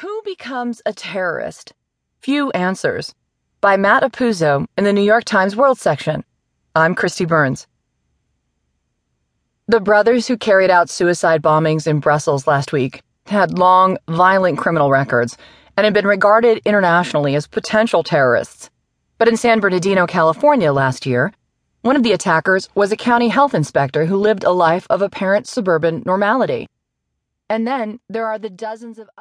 Who 0.00 0.22
becomes 0.24 0.82
a 0.84 0.92
terrorist? 0.92 1.72
Few 2.18 2.50
answers. 2.50 3.14
By 3.60 3.76
Matt 3.76 4.02
Apuzzo 4.02 4.66
in 4.76 4.82
the 4.82 4.92
New 4.92 5.02
York 5.02 5.22
Times 5.22 5.54
World 5.54 5.78
section. 5.78 6.24
I'm 6.74 6.96
Kristi 6.96 7.28
Burns. 7.28 7.68
The 9.68 9.78
brothers 9.78 10.26
who 10.26 10.36
carried 10.36 10.68
out 10.68 10.90
suicide 10.90 11.42
bombings 11.42 11.86
in 11.86 12.00
Brussels 12.00 12.48
last 12.48 12.72
week 12.72 13.02
had 13.26 13.56
long, 13.56 13.96
violent 14.08 14.58
criminal 14.58 14.90
records 14.90 15.38
and 15.76 15.84
had 15.84 15.94
been 15.94 16.08
regarded 16.08 16.60
internationally 16.64 17.36
as 17.36 17.46
potential 17.46 18.02
terrorists. 18.02 18.70
But 19.16 19.28
in 19.28 19.36
San 19.36 19.60
Bernardino, 19.60 20.08
California 20.08 20.72
last 20.72 21.06
year, 21.06 21.32
one 21.82 21.94
of 21.94 22.02
the 22.02 22.12
attackers 22.12 22.68
was 22.74 22.90
a 22.90 22.96
county 22.96 23.28
health 23.28 23.54
inspector 23.54 24.06
who 24.06 24.16
lived 24.16 24.42
a 24.42 24.50
life 24.50 24.88
of 24.90 25.02
apparent 25.02 25.46
suburban 25.46 26.02
normality. 26.04 26.66
And 27.48 27.66
then 27.66 28.00
there 28.08 28.26
are 28.26 28.38
the 28.38 28.50
dozens 28.50 28.98
of 28.98 29.10